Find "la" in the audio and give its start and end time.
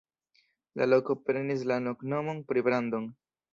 0.79-0.87, 1.73-1.79